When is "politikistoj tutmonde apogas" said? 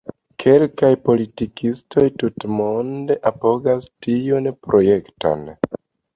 1.09-3.93